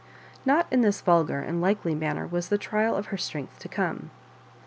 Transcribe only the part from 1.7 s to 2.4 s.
manner